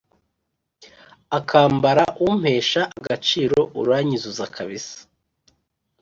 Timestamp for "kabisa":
4.55-4.97